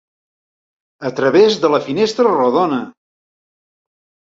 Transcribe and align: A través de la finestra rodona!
A 1.09 1.11
través 1.19 1.59
de 1.67 1.71
la 1.75 1.81
finestra 1.89 2.33
rodona! 2.41 2.83